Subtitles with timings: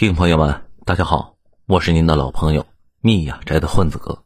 [0.00, 2.66] 听众朋友们，大家好，我是您的老朋友
[3.02, 4.24] 密雅斋的混子哥。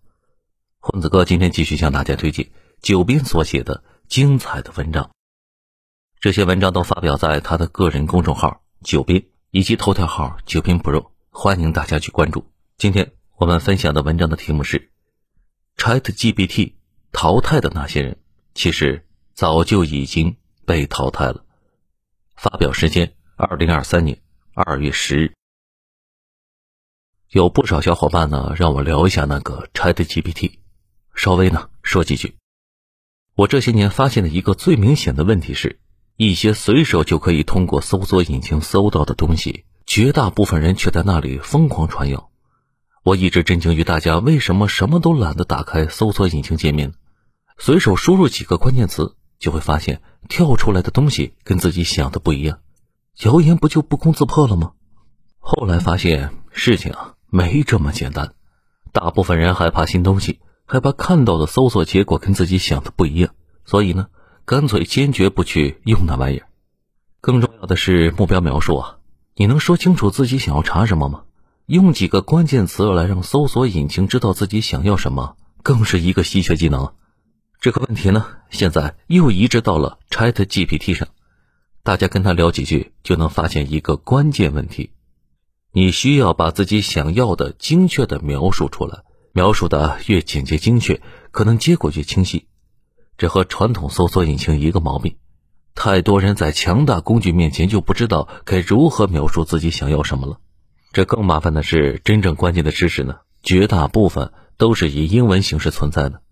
[0.79, 2.49] 混子哥今天继续向大家推荐
[2.81, 5.11] 九斌所写的精彩的文章。
[6.21, 12.47] 这些文章都发表在他的个人公众号“九斌”以及头条号“九斌 Pro”，欢迎大家去关注。
[12.79, 14.93] 今天我们分享的文章的题目是
[15.77, 16.75] ：ChatGPT
[17.11, 18.19] 淘汰的那些人，
[18.55, 20.37] 其实早就已经
[20.67, 21.45] 被淘汰了。
[22.37, 24.23] 发表时间：二零二三年
[24.55, 25.35] 二月十日。
[27.31, 30.59] 有不少小伙伴呢，让我聊一下那个 ChatGPT。
[31.15, 32.37] 稍微呢说几句。
[33.37, 35.81] 我这些年发现的一个最明显的问题是，
[36.17, 42.31] 一些随手就可以通过搜索引擎搜到的东西，绝大部分人却在那里疯狂传谣。
[43.03, 46.95] 我一直震惊于大家为什么什么都懒得打开搜索引擎界面，
[47.59, 52.61] 随手输入几个关键词，就会发现跳出来的东西跟自己想的不一样，
[53.25, 54.73] 谣言不就不攻自破了吗？
[55.39, 57.14] 后来发现事情啊。
[57.35, 58.33] 没这么简单，
[58.93, 64.07] 大部分人害怕新东西，害怕看到的搜索结果跟自己想的不一样，所以呢，
[64.45, 66.47] 干脆坚决不去用那玩意儿。
[67.21, 68.99] 更重要的是目标描述啊，
[69.35, 71.25] 你能说清楚自己想要查什么吗？
[71.67, 76.93] 用几个关键词来让搜索引擎知道自己想要什么，更是一个稀缺技能。
[77.61, 81.09] 这个问题呢，现在又移植到了 Chat GPT 上，
[81.83, 84.93] 大家跟他聊几句，就能发现一个关键问题。
[85.77, 92.47] 你需要把自己想要的精确的描述出来，描述的越简洁精确，可能结果越清晰。
[93.19, 95.17] 这和传统搜索引擎一个毛病，
[95.75, 100.39] 太多人在强大工具面前就不知道该如何描述自己想要什么了。
[100.93, 106.23] 这更麻烦的是，真正关键的知识呢，绝大部分都是以英文形式存在的。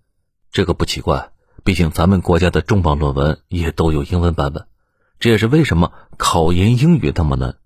[0.53, 1.33] 这个不奇怪，
[1.65, 4.69] 毕竟咱们国家的重磅论文也都有英文版本。
[5.19, 7.57] 这也是为什么考研英语那么难，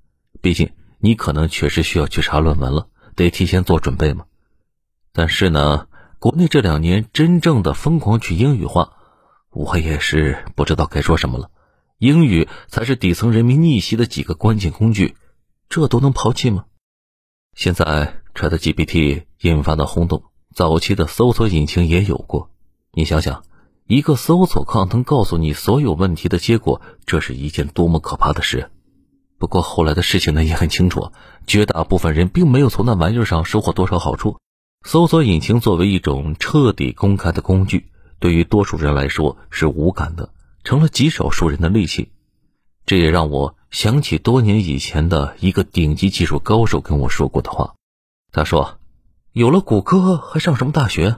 [0.40, 0.70] 毕竟。
[1.06, 4.24] 你可能确实需要去查论文了，得提前做准备嘛。
[5.12, 5.86] 但是呢，
[6.18, 8.94] 国内这两年真正的疯狂去英语化，
[9.52, 11.52] 我也是不知道该说什么了。
[11.98, 15.14] 英语才是底层人民逆袭的几个关键工具，
[15.68, 16.64] 这都能抛弃吗？
[17.54, 20.24] 现在 ChatGPT 引发的轰动，
[20.56, 22.50] 早期的搜索引擎也有过。
[22.90, 23.44] 你想想，
[23.86, 28.72] 一个搜索框能告诉你所有问题的结果，这是一件多么可怕的事！
[29.38, 31.12] 不过后来的事情呢也很清楚，
[31.46, 34.38] 绝大部分人并没有从那玩意儿上收获多少好处。
[34.84, 40.30] 搜索引擎作为一种彻底公开的工具，对于多数人来说是无感的，
[40.64, 42.12] 成了极少数人的利器。
[42.86, 47.74] 这也让我想起多年以前的一个顶级技术高手跟我说过的话。
[48.30, 48.78] 他说
[49.34, 51.16] ：“有了谷歌还上什么大学？”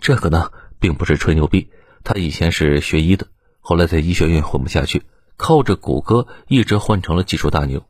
[0.00, 0.50] 这个呢
[0.80, 1.70] 并不是吹牛逼，
[2.02, 3.28] 他以前是学医的，
[3.60, 5.04] 后来在医学院混不下去。
[5.36, 7.84] 靠着谷歌一直换成了技术大牛，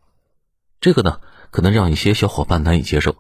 [0.81, 1.21] 这个呢
[1.51, 3.17] 可能让一些小伙伴难以接受。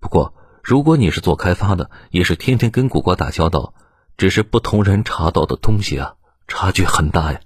[0.00, 3.74] 不过如果你是做开发的，也是天天跟谷歌打交道，
[4.16, 6.14] 只是不同人查到的东西啊，
[6.48, 7.40] 差距很大呀。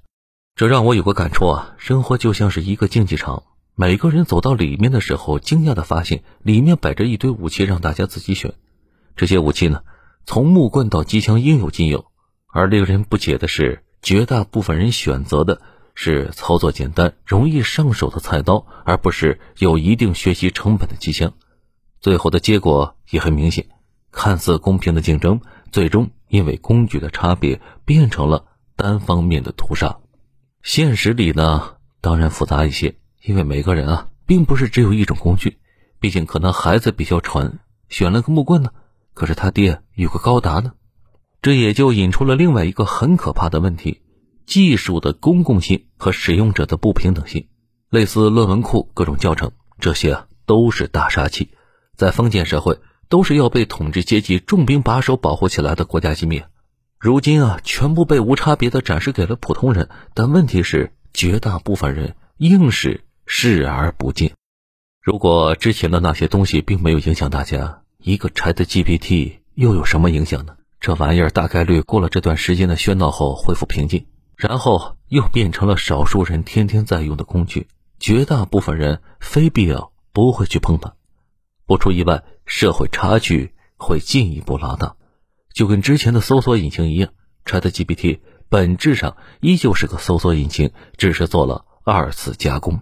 [0.55, 3.43] 这让我有个感触啊，生活就像是一个竞技场，
[3.75, 8.55] 每个人走到里面的时候，惊讶的发现里面摆着一堆武器让大家自己选。
[9.17, 9.83] 这些武器呢，
[10.25, 12.07] 从木棍到机枪应有尽有，
[12.47, 15.61] 而令人不解的是，绝大部分人选择的。
[15.95, 21.33] 是操作简单、容易上手的菜刀，而不是有一定学习成本的机枪。
[22.01, 23.67] 最后的结果也很明显，
[24.11, 25.41] 看似公平的竞争，
[25.71, 28.47] 最终因为工具的差别变成了
[28.77, 29.99] 单方面的屠杀。
[30.63, 35.59] 现实里呢，当然复杂一些，因为每个人啊，并不是只有一种工具。
[35.99, 37.59] 毕竟可能孩子比较蠢，
[37.91, 38.71] 选了个木棍呢，
[39.13, 40.73] 可是他爹有个高达呢，
[41.43, 44.01] 这也就引出了另外一个很可怕的问题。
[44.51, 47.47] 技术的公共性和使用者的不平等性，
[47.89, 51.51] 类似论文库、各种教程，这些都是大杀器，
[51.97, 56.43] 在封建社会都是要被统治阶级重兵把守保护起来的国家机密。
[56.99, 64.33] 如今啊，全部被无差别的展示给了普通人，但问题是，绝大部分人硬是视而不见。
[65.01, 70.57] 如果之前的那些东西并没有影响大家，一个 Chat GPT 又有什么影响呢？
[70.81, 74.07] 这玩意儿大概率过了这段时间的喧闹后恢复平静。
[74.41, 80.95] 然后又变成了少数人天天在用的工具，绝大部分人非必要不会去碰它。
[81.67, 84.97] 不出意外，社会差距会进一步拉大，
[85.53, 87.11] 就跟之前的搜索引擎一样。
[87.45, 92.81] ChatGPT 本质上依旧是个搜索引擎，只是做了二次加工。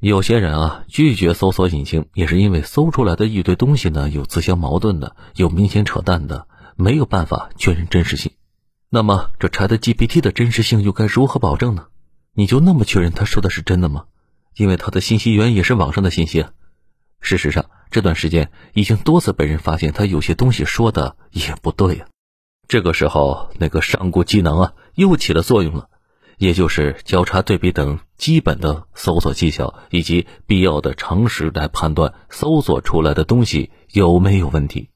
[0.00, 8.32] 有些人啊拒绝搜索引擎，也是因为搜出来的一堆东西呢有自相矛盾的，有明显扯淡的，没有办法确认真实性。
[8.92, 11.86] 那么，这 Chat GPT 的真实性又该如何保证呢？
[12.34, 14.06] 你就那么确认他说的是真的吗？
[14.56, 16.44] 因为他的信息源也是网上的信息。
[17.20, 22.06] 事实上，这段时间已经多次被人发现他有些东西说的也不对呀。
[22.66, 25.88] 这个时候，那个上古技能啊又起了作用了，
[26.38, 34.88] 也就是交叉对比等基本的搜索技巧以及必要的常识来判断搜索出来的东西有没有问题。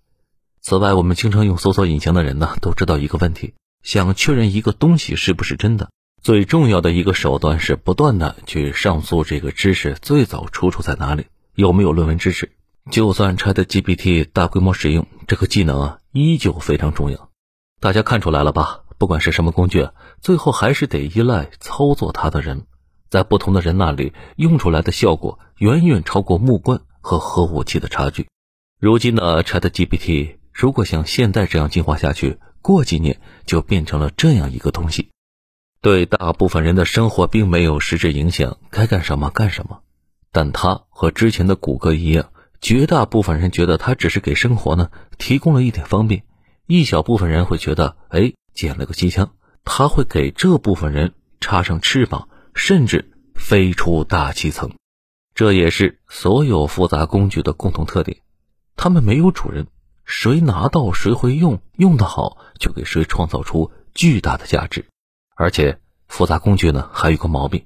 [0.61, 5.90] 此外，我们经常用搜索引擎的人呢都知道一个问题：想确认一个东西是不是真的，
[6.22, 12.50] 最重要的一个手段是不断的去上诉这个知识最早出处在哪里，有没有论文支持。
[12.90, 17.31] 就算 ChatGPT 大规模使用这个技能啊，依旧非常重要。
[17.78, 18.81] 大家看出来了吧？
[18.96, 19.88] 不管是什么工具，
[20.22, 22.66] 最后还是得依赖操作它的人。
[23.10, 28.28] 在不同的人那里用出来的效果，远远超过木棍和核武器的差距。
[28.80, 35.11] 如今的 ChatGPT，如果像现在这样进化下去，过几年就变成了这样一个东西，
[35.82, 39.82] 对大部分人的生活并没有实质影响，该干什么干什么。
[40.32, 42.32] 但它和之前的谷歌一样，
[42.62, 46.25] 绝大部分人觉得它只是给生活呢提供了一点方便。
[46.66, 51.12] 一小部分人会觉得，哎，捡了个机枪，他会给这部分人
[51.43, 54.72] 插上翅膀，甚至飞出大气层。
[55.34, 58.22] 这也是所有复杂工具的共同特点，
[58.75, 59.66] 他们没有主人，
[60.04, 64.86] 谁拿到谁会用，用得好就给谁创造出巨大的价值。
[65.36, 67.64] 而且复杂工具呢，还有个毛病，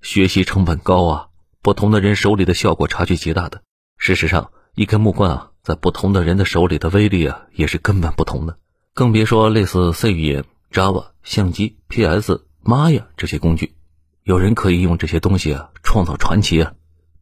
[0.00, 1.28] 学习成本高啊，
[1.62, 3.62] 不同的人手里的效果差距极大的。
[3.96, 5.46] 事实上，一根木棍啊。
[5.62, 8.56] 在不同的人的手里的威力啊，也是根本不同的。
[8.94, 13.74] 更别说类似 C 语言、Java、相机、PS、Maya 这些工具，
[14.22, 16.72] 有人可以用这些东西啊创造传奇啊，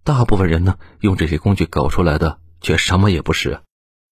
[0.04, 3.60] 大部分人呢用这些工具搞出来的却什么也不是。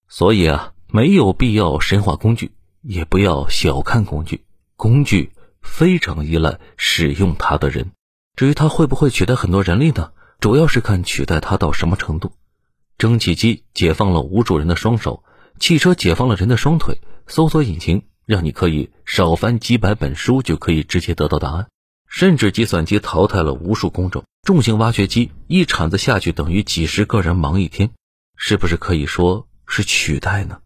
[0.07, 2.51] 所以啊，没有必要神化工具，
[2.81, 4.43] 也不要小看工具。
[4.75, 5.31] 工具
[5.61, 7.91] 非常依赖使用它的人。
[8.35, 10.11] 至于它会不会取代很多人力呢？
[10.39, 12.31] 主要是看取代它到什么程度。
[12.97, 15.23] 蒸汽机解放了无数人的双手，
[15.59, 21.67] 汽车解放了人的双腿，搜索引擎让你可以少翻几百本书就可以直接得到答案，
[22.07, 27.91] 甚至计算机淘汰了无数工种，重型挖掘机一铲子下去等于几十个人忙一天，
[28.35, 30.59] 是不是可以说是取代呢？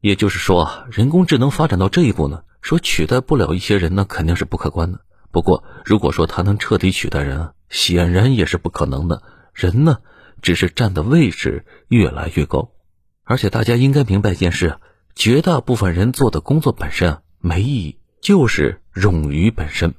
[0.00, 5.00] 也就是说啊，人工智能发展到这一步呢，说取代不了一些人呢，肯定是不客观的。
[5.30, 9.22] 不过如果说它能彻底取代人啊，显然也是不可能的。
[9.54, 9.98] 人呢？
[10.40, 12.72] 只是站的位置越来越高，
[13.22, 14.80] 而且大家应该明白一件事：
[15.14, 19.94] 绝大部分人做的工作本身啊没意义，就是冗余本身。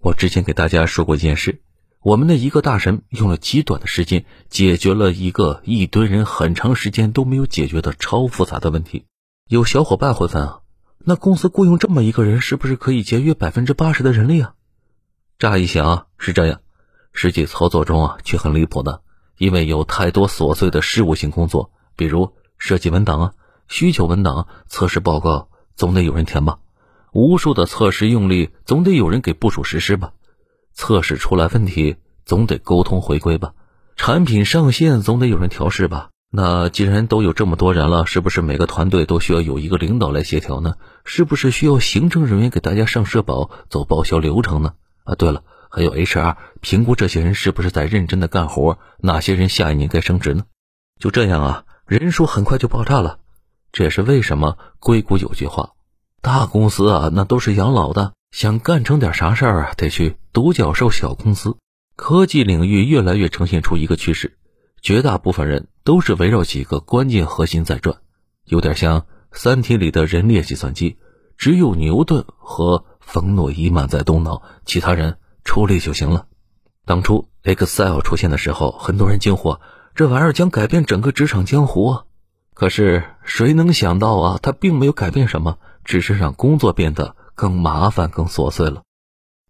[0.00, 1.62] 我之前给大家说过一件事，
[2.04, 9.06] 我们的一个大神用了极短的时间解决了一个一堆人很长时间都没有解决的超复杂的问题。
[9.48, 10.60] 有小伙伴会问啊，
[10.98, 14.52] 那公司雇佣这么一个人，是不是可以节约百分之八十的人力啊？
[15.38, 16.60] 乍一想啊是这样，
[17.14, 19.00] 实际操作中啊却很离谱的。
[19.38, 23.32] 因为有太多琐碎的事务性工作，比如设计文档啊、
[23.66, 26.58] 需求文档、测试报告，总得有人填吧；
[27.14, 30.12] 无数的测试用例，总得有人给部署实施吧；
[30.74, 33.54] 测试出来问题，总得沟通回归吧；
[33.96, 36.10] 产品上线，总得有人调试吧。
[36.30, 40.74] 那既然都有这么多人了，是不是每个团队都需要有一个领导来协调呢？
[41.04, 44.74] 是不是需要行政人员给大家上社保、走报销流程呢？
[45.04, 45.42] 啊，对了。
[45.70, 50.44] 还有 HR 评估这些人是不是在认真的干活，哪些人下一年该升职呢？
[51.00, 53.18] 就这样啊，人数很快就爆炸了。
[53.72, 55.70] 这也是为什么硅谷有句话：
[56.22, 61.56] 大公司啊，那都是养老的，想干成点啥事儿啊，得去独角兽小公司。
[61.94, 64.36] 科技领域越来越呈现出一个趋势，
[64.82, 67.98] 绝大部分人都是围绕几个关键核心在转，
[68.46, 69.00] 有点像
[69.30, 70.98] 《三体》里的人列计算机，
[71.38, 75.16] 只有牛顿和冯诺依曼在动脑，其他人。
[75.44, 76.26] 出力就行了。
[76.86, 79.58] 当初 Excel 出现的时候，很多人惊呼
[79.94, 82.04] ：“这玩意儿将改变整个职场江湖。”啊！
[82.52, 88.82] 可是谁能想到啊，它并没有改变什么，只是让工作变得更麻烦、更琐碎了。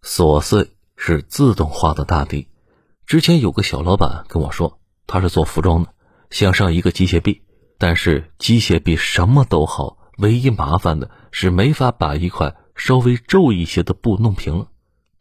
[0.03, 2.47] 琐碎是自动化的大敌。
[3.05, 5.93] 之前有个小老板跟我说，他是做服装的，
[6.29, 7.43] 想上一个机械臂，
[7.77, 14.67] 但是机械臂什么都好，唯一麻烦的是没法把一块稍微皱一些的布弄平了。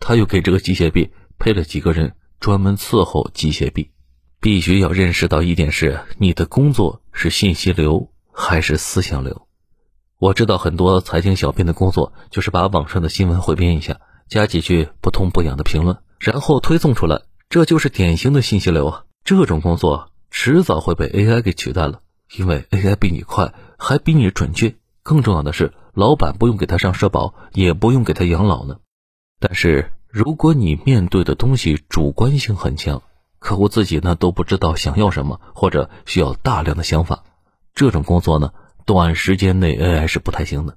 [0.01, 3.91] 他又给这个机械臂配了几个人，专门伺候机械臂。
[4.41, 9.49] 必须要认识到一点是：你的工作是信息流还是思想流？
[10.19, 19.05] 我知道很多财经小编的工作就是把网上的新闻汇编一下，加几句不痛不痒的评论，然后推送出来，这就是典型的信息流啊！
[19.25, 22.01] 这种工作迟早会被 AI 给取代了，
[22.37, 24.75] 因为 AI 比你快，还比你准确。
[25.03, 28.77] 更重要的是，老板不用给他上社保，也不用给他养老呢。
[29.41, 33.03] 但是，如果你面对的东西主观性很强，
[33.39, 37.25] 客户自己呢都不知道想要什么，或者需要大量的想法，
[37.75, 38.53] 这种工作呢，
[38.85, 40.77] 短时间内 AI 是不太行的。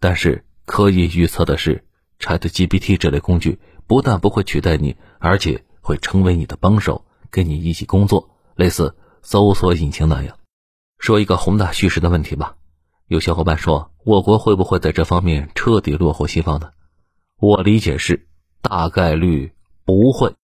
[0.00, 1.84] 但是可以预测的是
[2.20, 10.38] ，ChatGPT 这类工具不但不会取代你，而且会成为你的帮手，跟你一起工作，类似搜索引擎那样。
[10.98, 12.56] 说一个宏大叙事的问题吧，
[13.06, 16.70] 有小伙伴说，我国会不会在这方面彻底落后西方呢？
[17.40, 18.26] 我理解是，
[18.60, 19.52] 大概率
[19.84, 20.34] 不会。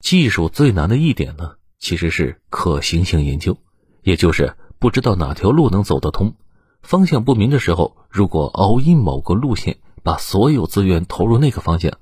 [0.00, 3.56] 技术最难的一点呢，其实是可行性研究，
[4.02, 6.34] 也就是不知道哪条路能走得通，
[6.82, 11.92] 方向不明的时候，如果熬因某个路线，把所有资源投入那个方向，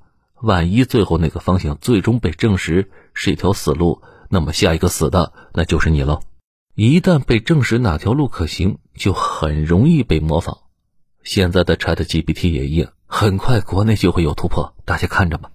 [0.41, 6.21] 万一最后那个方向最终被证实是一条死路，那么下一个死的那就是你了。
[6.73, 10.57] 一旦被证实哪条路可行，就很容易被模仿。
[11.23, 15.51] 现在的 ChatGPT 也一样，很快国内就会有突破，大家看着吧。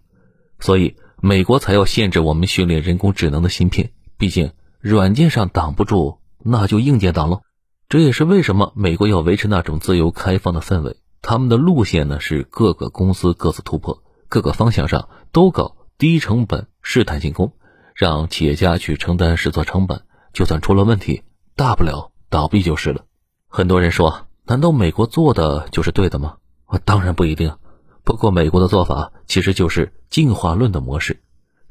[0.60, 7.40] 所以美国才要限制我们训练人工智能的芯片，毕竟软件上挡不住，那就硬件挡喽。
[7.88, 10.96] 这也是为什么美国要维持那种自由开放的氛围。
[11.22, 17.52] 他们的路线呢是各个公司各自突破，各个方向上都搞低成本试探进攻，
[17.94, 20.02] 让企业家去承担试错成本。
[20.32, 21.22] 就算出了问题，
[21.54, 23.04] 大不了倒闭就是了。
[23.46, 26.38] 很多人说，难道美国做的就是对的吗？
[26.84, 27.56] 当然不一定。
[28.02, 31.22] 不过美国的做法其实就是进化论的模式，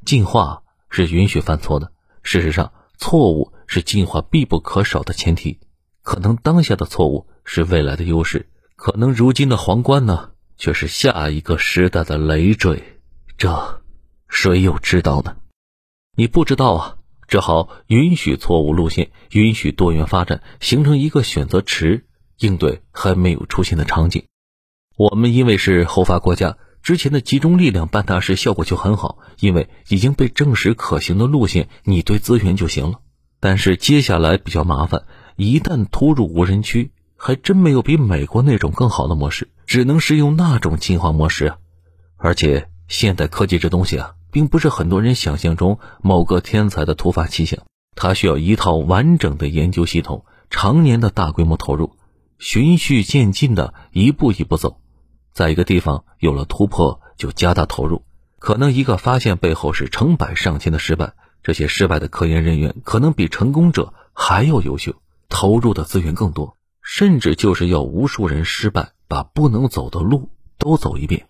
[0.05, 1.91] 进化是允许犯错的。
[2.23, 5.59] 事实上，错误是进化必不可少的前提。
[6.05, 13.01] 可能当下的错误是未来的优势，可能如今的皇冠呢，却是下一个时代的累赘。
[13.39, 13.81] 这，
[14.29, 15.35] 谁又知道呢？
[16.15, 16.97] 你不知道啊。
[17.27, 22.05] 只好允许错误路线，允许多元发展，形成一个选择池，
[22.37, 24.25] 应对还没有出现的场景。
[24.95, 32.99] 我们因为是后发国家，之前的集中力量办大事效果就很好，因为已经被证实可行的路线，你堆资源就行了。
[33.39, 41.57] 但是接下来比较麻烦，一旦突入无人区，还真没有比美国那种更好的模式，只能是用那种进化模式啊。
[42.17, 44.15] 而且现代科技这东西啊。
[44.31, 47.61] 并不是很多人想象中某个天才的突发奇想，
[47.95, 51.95] 它需要一套完整的研究系统，常年的大规模投入，
[52.37, 54.81] 循序渐进的一步一步走，
[55.31, 58.03] 在一个地方有了突破就加大投入，
[58.37, 64.95] 可能一个发现背后是成百上千的失败，这些失败的科研人员可能比成功者还要优秀，
[65.29, 71.27] 投入的资源更多，甚至就是要无数人失败，把不能走的路都走一遍，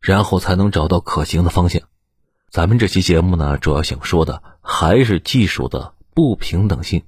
[0.00, 1.82] 然后才能找到可行的方向。
[2.50, 7.02] 咱们这期节目呢，主要想说的还是技术的不平等性。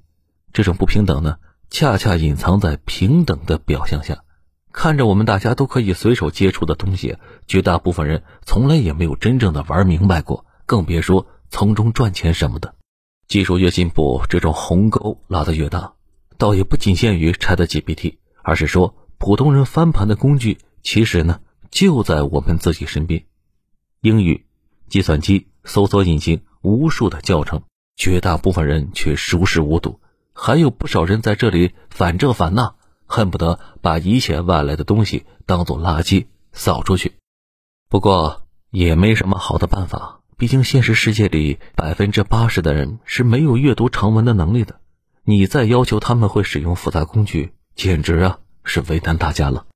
[0.53, 1.37] 这种不平等呢，
[1.69, 4.23] 恰恰隐藏在平等的表象下。
[4.71, 7.17] 看着我们大家都可以随手接触的东西，
[7.47, 12.75] 绝大部分人从来也没有真正的玩明白过，更别说从中赚钱什么的。
[13.27, 15.93] 技术越进步，这种鸿沟拉得越大。
[16.37, 21.39] 倒也不仅限于 ChatGPT，而是说普通人翻盘的工具，其实呢
[21.71, 23.25] 就在我们自己身边。
[24.01, 24.45] 英语。
[24.89, 27.63] 计算机、搜索引擎、无数的教程，
[27.97, 29.99] 绝大部分人却熟视无睹，
[30.31, 32.75] 还有不少人在这里反这反那，
[33.05, 37.15] 恨不得把一切外来的东西当做垃圾扫出去。
[37.89, 44.79] 不过也没什么好的办法，毕竟现实世界里百分之八十的人是没有阅读长文的能力的。
[45.29, 49.67] 你再要求他们会使用复杂工具，简直啊是为难大家了。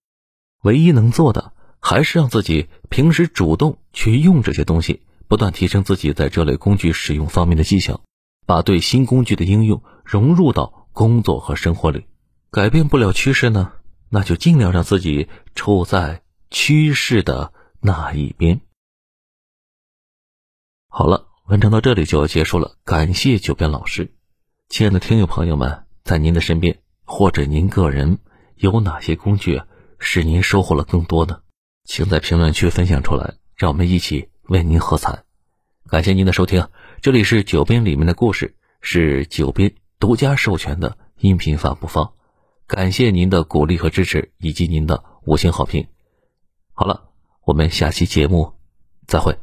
[0.63, 1.51] 唯一能做的。
[1.83, 8.03] 还是让自己平时主动去用这些东西，不断提升自己在这类工具使用方面的技巧，
[8.45, 12.05] 把对新工具的应用融入到工作和生活里。
[12.51, 13.73] 改变不了趋势呢，
[14.09, 18.61] 那就尽量让自己处在趋势的那一边。
[20.87, 24.13] 好了，文章到这里就要结束了，感谢九边老师，
[24.71, 28.19] 亲爱的听友朋友们，在您的身边或者您个人
[28.55, 29.61] 有哪些工具
[29.99, 31.41] 使您收获了更多呢？
[31.83, 35.23] 请在评论区分享出来，让我们一起为您喝彩。
[35.89, 36.69] 感谢您的收听，
[37.01, 42.13] 这里是九编里面的故事，是九编独家授权的音频发布方。
[42.65, 45.85] 感谢您的鼓励和支持，以及您的五星好评。
[46.71, 47.09] 好了，
[47.43, 48.53] 我们下期节目
[49.05, 49.37] 再会。